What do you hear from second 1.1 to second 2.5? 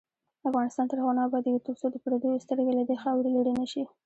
نه ابادیږي، ترڅو د پردیو